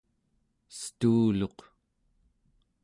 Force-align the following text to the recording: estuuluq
estuuluq 0.75 1.59